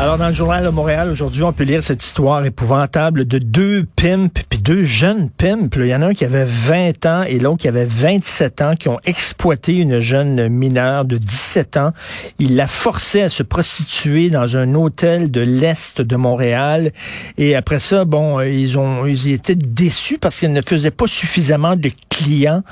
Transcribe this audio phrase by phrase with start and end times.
[0.00, 3.84] Alors, dans le journal de Montréal, aujourd'hui, on peut lire cette histoire épouvantable de deux
[3.96, 5.74] pimps, puis deux jeunes pimps.
[5.74, 8.74] Il y en a un qui avait 20 ans et l'autre qui avait 27 ans,
[8.78, 11.92] qui ont exploité une jeune mineure de 17 ans.
[12.38, 16.92] Ils la forçaient à se prostituer dans un hôtel de l'Est de Montréal.
[17.36, 21.74] Et après ça, bon, ils ont, ils étaient déçus parce qu'elle ne faisait pas suffisamment
[21.74, 22.62] de clients.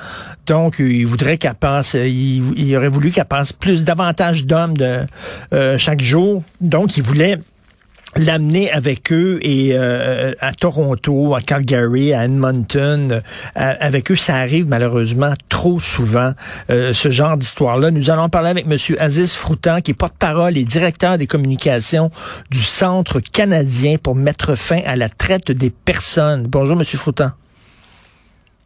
[0.46, 5.78] Donc, ils voudraient qu'elle passe, ils, ils auraient voulu qu'elle passe plus, davantage d'hommes euh,
[5.78, 6.42] chaque jour.
[6.60, 7.38] Donc, ils voulaient
[8.16, 13.20] l'amener avec eux et euh, à Toronto, à Calgary, à Edmonton, euh,
[13.54, 16.32] avec eux, ça arrive malheureusement trop souvent
[16.70, 17.90] euh, ce genre d'histoire-là.
[17.90, 22.10] Nous allons parler avec Monsieur Aziz Froutan, qui est porte-parole et directeur des communications
[22.50, 26.46] du Centre canadien pour mettre fin à la traite des personnes.
[26.46, 27.32] Bonjour, Monsieur Froutan.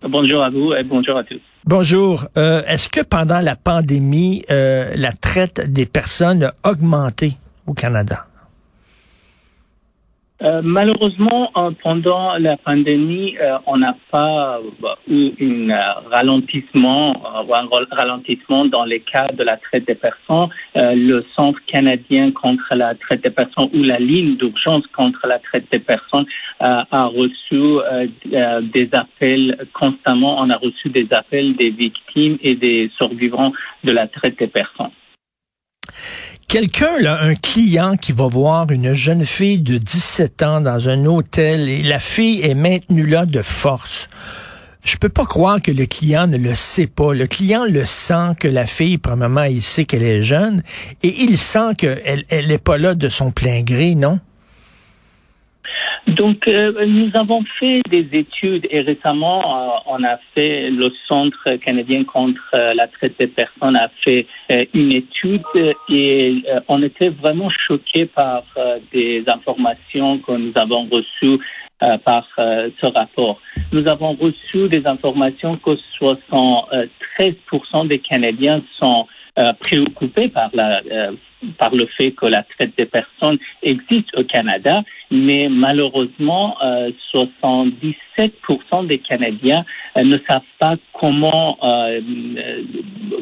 [0.08, 1.40] Bonjour à vous et bonjour à tous.
[1.64, 2.26] Bonjour.
[2.36, 8.26] Est-ce que pendant la pandémie, la traite des personnes a augmenté au Canada?
[10.42, 14.58] Euh, malheureusement, euh, pendant la pandémie, euh, on n'a pas
[15.06, 17.12] eu un ralentissement
[17.52, 20.48] un ralentissement dans les cas de la traite des personnes.
[20.74, 25.66] le Centre canadien contre la traite des personnes ou la ligne d'urgence contre la traite
[25.70, 26.26] des personnes
[26.60, 27.60] a reçu
[28.74, 30.40] des appels constamment.
[30.40, 33.52] On a reçu des appels des victimes et des survivants
[33.84, 34.92] de la traite des personnes.
[36.48, 41.04] Quelqu'un, là, un client qui va voir une jeune fille de 17 ans dans un
[41.04, 44.08] hôtel et la fille est maintenue là de force.
[44.82, 47.12] Je peux pas croire que le client ne le sait pas.
[47.12, 50.62] Le client le sent que la fille, premièrement, il sait qu'elle est jeune
[51.02, 54.18] et il sent qu'elle elle n'est pas là de son plein gré, non?
[56.16, 61.56] Donc, euh, nous avons fait des études et récemment, euh, on a fait, le Centre
[61.64, 64.26] canadien contre euh, la traite des personnes a fait
[64.74, 65.42] une étude
[65.88, 68.42] et on était vraiment choqués par
[68.92, 71.38] des informations que nous avons reçues
[72.04, 73.40] par ce rapport.
[73.72, 75.70] Nous avons reçu des informations que
[76.00, 79.06] 73% des Canadiens sont
[79.60, 80.82] préoccupés par la
[81.58, 86.56] par le fait que la traite des personnes existe au Canada, mais malheureusement,
[87.14, 87.90] 77%
[88.20, 89.64] euh, des Canadiens
[89.96, 92.02] euh, ne savent pas comment euh,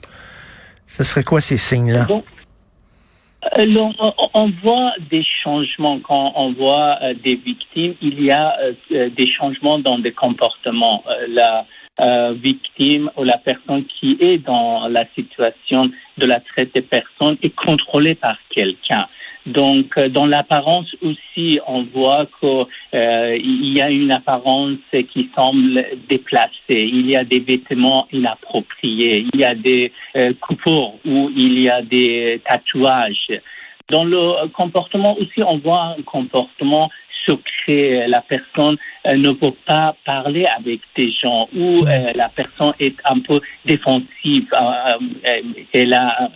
[0.87, 2.07] Ce serait quoi ces signes-là?
[3.57, 3.91] Euh,
[4.33, 7.93] on, voit des changements quand on voit euh, des victimes.
[8.01, 8.57] Il y a
[8.89, 11.03] des changements dans des comportements.
[11.29, 11.65] la
[12.33, 17.55] victime ou la personne qui est dans la situation de la traite des personnes est
[17.55, 19.07] contrôlée par quelqu'un.
[19.45, 25.85] Donc, euh, dans l'apparence aussi, on voit qu'il euh, y a une apparence qui semble
[26.09, 26.51] déplacée.
[26.69, 29.27] Il y a des vêtements inappropriés.
[29.33, 30.33] Il y a des euh,
[31.05, 33.39] où il y a des tatouages.
[33.89, 36.89] Dans le comportement aussi, on voit un comportement
[37.27, 38.07] secret.
[38.07, 43.41] La personne ne peut pas parler avec des gens ou la personne est un peu
[43.63, 44.47] défensive.
[45.73, 46.29] elle a,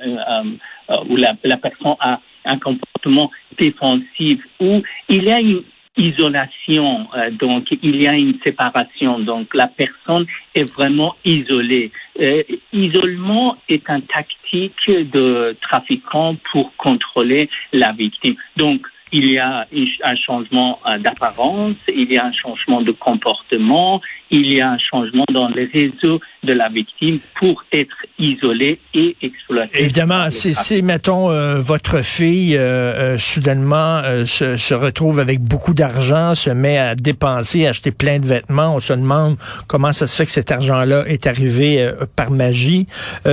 [1.08, 5.64] ou la, la personne a un comportement défensif où il y a une
[5.98, 11.92] isolation, euh, donc il y a une séparation, donc la personne est vraiment isolée.
[12.20, 18.36] Euh, isolement est un tactique de trafiquant pour contrôler la victime.
[18.56, 19.68] Donc il y a
[20.04, 24.78] un changement euh, d'apparence, il y a un changement de comportement, il y a un
[24.78, 29.84] changement dans les réseaux de la victime pour être isolé et exploité.
[29.84, 36.50] Évidemment, si, mettons, euh, votre fille euh, soudainement se, se, retrouve avec beaucoup d'argent, se
[36.50, 39.38] met à dépenser, à acheter plein de vêtements, on se demande
[39.68, 42.88] comment ça se fait que cet argent-là est arrivé par magie.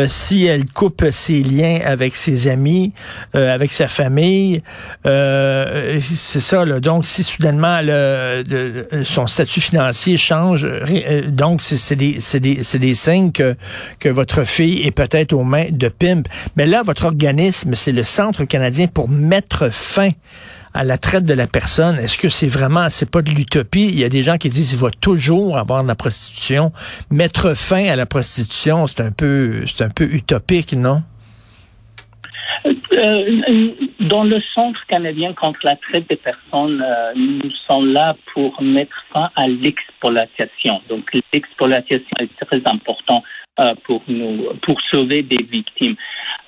[0.08, 2.92] si elle coupe ses liens avec ses amis,
[3.32, 4.62] avec sa famille,
[5.06, 6.64] euh, c'est ça.
[6.64, 6.80] Là.
[6.80, 7.80] Donc, si soudainement
[9.04, 13.56] son statut financier change, euh, donc c'est des, des, des signes que,
[14.04, 16.26] votre fille est peut-être aux mains de pimp.
[16.56, 20.10] Mais là, votre organisme, c'est le Centre canadien pour mettre fin
[20.74, 21.98] à la traite de la personne.
[21.98, 23.86] Est-ce que c'est vraiment, c'est pas de l'utopie?
[23.86, 26.72] Il y a des gens qui disent qu'il va toujours avoir de la prostitution.
[27.10, 31.02] Mettre fin à la prostitution, c'est un peu, c'est un peu utopique, non?
[32.96, 33.70] Euh,
[34.00, 39.04] dans le Centre canadien contre la traite des personnes, euh, nous sommes là pour mettre
[39.12, 40.80] fin à l'exploitation.
[40.88, 43.45] Donc l'exploitation est très important euh,
[43.84, 45.96] pour nous, pour sauver des victimes.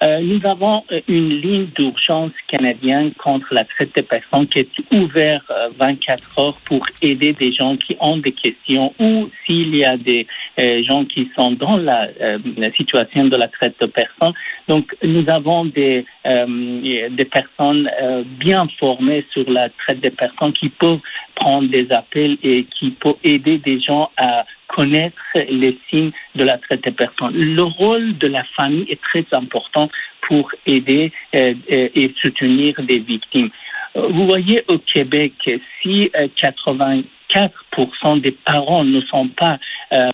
[0.02, 5.50] Euh, nous avons une ligne d'urgence canadienne contre la traite des personnes qui est ouverte
[5.76, 10.26] 24 heures pour aider des gens qui ont des questions ou s'il y a des
[10.84, 12.08] gens qui sont dans la,
[12.56, 14.34] la, situation de la traite de personnes.
[14.68, 17.90] Donc, nous avons des, des personnes
[18.38, 21.00] bien formées sur la traite des personnes qui peuvent
[21.38, 26.58] prendre des appels et qui peuvent aider des gens à connaître les signes de la
[26.58, 27.34] traite des personnes.
[27.34, 29.88] Le rôle de la famille est très important
[30.22, 33.50] pour aider euh, euh, et soutenir des victimes.
[33.96, 35.32] Euh, vous voyez au Québec,
[35.82, 37.02] si 80
[37.34, 39.58] 4% des parents ne sont pas
[39.92, 40.10] euh,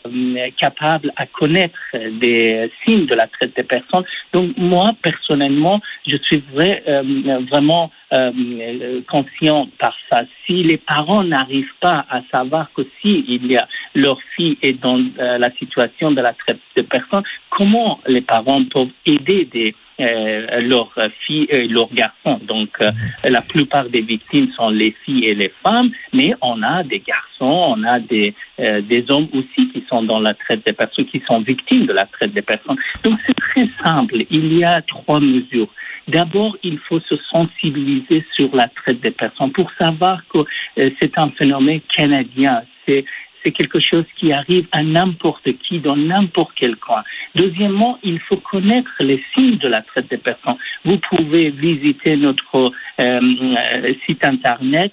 [0.61, 1.79] capables à connaître
[2.21, 4.05] des signes de la traite des personnes.
[4.33, 7.03] Donc moi, personnellement, je suis euh,
[7.51, 10.23] vraiment euh, conscient par ça.
[10.47, 14.81] Si les parents n'arrivent pas à savoir que si il y a leur fille est
[14.81, 17.23] dans la situation de la traite des personnes,
[17.57, 20.93] comment les parents peuvent aider des euh, leurs
[21.25, 22.41] filles et leurs garçons.
[22.43, 22.91] Donc, euh,
[23.23, 27.63] la plupart des victimes sont les filles et les femmes, mais on a des garçons,
[27.77, 31.23] on a des, euh, des hommes aussi qui sont dans la traite des personnes, qui
[31.31, 32.77] sont victimes de la traite des personnes.
[33.05, 34.17] Donc, c'est très simple.
[34.31, 35.69] Il y a trois mesures.
[36.09, 40.41] D'abord, il faut se sensibiliser sur la traite des personnes pour savoir que
[40.77, 42.63] c'est un phénomène canadien.
[42.85, 43.05] C'est
[43.45, 47.03] c'est quelque chose qui arrive à n'importe qui dans n'importe quel coin.
[47.35, 50.57] Deuxièmement, il faut connaître les signes de la traite des personnes.
[50.85, 54.93] Vous pouvez visiter notre euh, site internet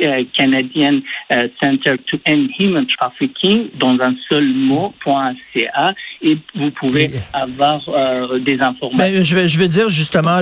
[0.00, 1.00] euh, Canadian
[1.32, 8.38] euh, Center to End Human Trafficking dans un seul mot.ca et vous pouvez avoir euh,
[8.38, 8.98] des informations.
[8.98, 10.40] Ben, je, veux, je veux dire justement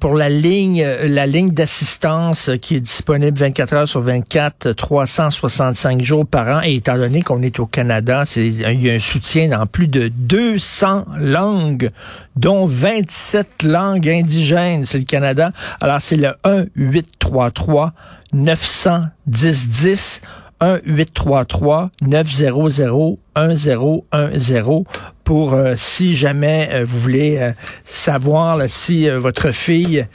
[0.00, 6.26] pour la ligne la ligne d'assistance qui est disponible 24 heures sur 24, 365 jours
[6.26, 9.48] par an et étant donné qu'on est au Canada, c'est il y a un soutien
[9.48, 11.90] dans plus de 200 langues
[12.36, 15.52] dont 27 langues indigènes, c'est le Canada.
[15.80, 17.92] Alors c'est le 1 833
[18.32, 20.20] 910 10
[20.60, 24.84] 1 833 900 1010
[25.24, 27.52] pour euh, si jamais euh, vous voulez euh,
[27.84, 30.06] savoir si votre fille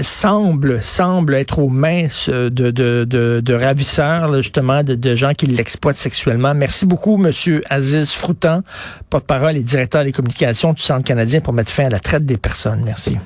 [0.00, 6.54] semble semble être aux mains de, de, ravisseurs justement de, de, gens qui l'exploitent sexuellement.
[6.54, 8.62] Merci beaucoup monsieur Aziz Froutan,
[9.10, 12.36] porte-parole et directeur des communications du Centre canadien pour mettre fin à la traite des
[12.36, 12.82] personnes.
[12.84, 13.18] Merci.